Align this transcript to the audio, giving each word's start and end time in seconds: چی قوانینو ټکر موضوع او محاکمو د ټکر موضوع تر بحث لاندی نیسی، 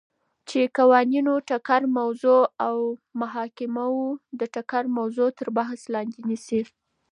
چی 0.49 0.61
قوانینو 0.77 1.33
ټکر 1.49 1.81
موضوع 1.99 2.41
او 2.67 2.75
محاکمو 3.21 3.89
د 4.39 4.41
ټکر 4.53 4.83
موضوع 4.97 5.29
تر 5.39 5.47
بحث 5.57 5.81
لاندی 5.93 6.21
نیسی، 6.29 6.59